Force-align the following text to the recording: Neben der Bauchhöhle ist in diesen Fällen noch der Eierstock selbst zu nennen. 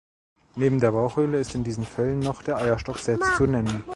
Neben 0.55 0.79
der 0.79 0.93
Bauchhöhle 0.93 1.37
ist 1.39 1.53
in 1.53 1.63
diesen 1.63 1.83
Fällen 1.85 2.21
noch 2.21 2.41
der 2.41 2.57
Eierstock 2.57 2.97
selbst 2.97 3.35
zu 3.35 3.45
nennen. 3.45 3.83